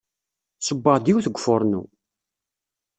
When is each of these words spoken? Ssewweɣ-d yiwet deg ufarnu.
Ssewweɣ-d 0.59 1.05
yiwet 1.09 1.25
deg 1.27 1.37
ufarnu. 1.37 1.81